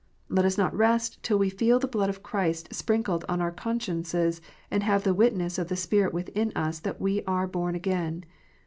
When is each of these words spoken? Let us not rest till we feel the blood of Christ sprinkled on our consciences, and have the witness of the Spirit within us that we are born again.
Let 0.29 0.45
us 0.45 0.57
not 0.57 0.75
rest 0.75 1.21
till 1.21 1.37
we 1.37 1.51
feel 1.51 1.77
the 1.77 1.87
blood 1.87 2.09
of 2.09 2.23
Christ 2.23 2.73
sprinkled 2.73 3.23
on 3.29 3.39
our 3.39 3.51
consciences, 3.51 4.41
and 4.71 4.81
have 4.81 5.03
the 5.03 5.13
witness 5.13 5.59
of 5.59 5.67
the 5.67 5.75
Spirit 5.75 6.11
within 6.11 6.51
us 6.55 6.79
that 6.79 6.99
we 6.99 7.23
are 7.25 7.45
born 7.45 7.75
again. 7.75 8.25